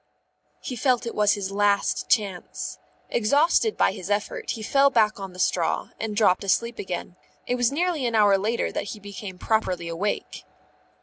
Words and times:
_He 0.61 0.75
felt 0.75 1.05
it 1.05 1.13
was 1.13 1.33
his 1.33 1.51
last 1.51 2.09
chance. 2.09 2.79
Exhausted 3.09 3.77
by 3.77 3.91
his 3.91 4.09
effort, 4.09 4.49
he 4.49 4.63
fell 4.63 4.89
back 4.89 5.19
on 5.19 5.31
the 5.33 5.37
straw 5.37 5.89
and 5.99 6.15
dropped 6.15 6.43
asleep 6.43 6.79
again. 6.79 7.17
It 7.45 7.53
was 7.53 7.71
nearly 7.71 8.07
an 8.07 8.15
hour 8.15 8.35
later 8.39 8.71
that 8.71 8.93
he 8.97 8.99
became 8.99 9.37
properly 9.37 9.87
awake. 9.87 10.43